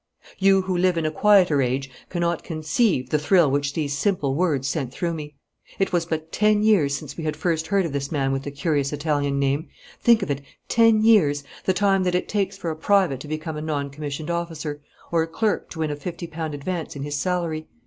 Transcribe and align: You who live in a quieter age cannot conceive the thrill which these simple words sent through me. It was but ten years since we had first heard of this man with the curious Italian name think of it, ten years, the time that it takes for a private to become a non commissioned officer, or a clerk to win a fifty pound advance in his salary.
You 0.39 0.63
who 0.63 0.75
live 0.75 0.97
in 0.97 1.05
a 1.05 1.11
quieter 1.11 1.61
age 1.61 1.87
cannot 2.09 2.43
conceive 2.43 3.11
the 3.11 3.19
thrill 3.19 3.51
which 3.51 3.73
these 3.75 3.95
simple 3.95 4.33
words 4.33 4.67
sent 4.67 4.91
through 4.91 5.13
me. 5.13 5.35
It 5.77 5.93
was 5.93 6.07
but 6.07 6.31
ten 6.31 6.63
years 6.63 6.95
since 6.95 7.15
we 7.17 7.23
had 7.23 7.37
first 7.37 7.67
heard 7.67 7.85
of 7.85 7.93
this 7.93 8.11
man 8.11 8.31
with 8.31 8.41
the 8.41 8.49
curious 8.49 8.91
Italian 8.91 9.37
name 9.37 9.67
think 9.99 10.23
of 10.23 10.31
it, 10.31 10.41
ten 10.67 11.03
years, 11.05 11.43
the 11.65 11.73
time 11.73 12.01
that 12.05 12.15
it 12.15 12.27
takes 12.27 12.57
for 12.57 12.71
a 12.71 12.75
private 12.75 13.19
to 13.19 13.27
become 13.27 13.57
a 13.57 13.61
non 13.61 13.91
commissioned 13.91 14.31
officer, 14.31 14.81
or 15.11 15.21
a 15.21 15.27
clerk 15.27 15.69
to 15.69 15.79
win 15.81 15.91
a 15.91 15.95
fifty 15.95 16.25
pound 16.25 16.55
advance 16.55 16.95
in 16.95 17.03
his 17.03 17.15
salary. 17.15 17.67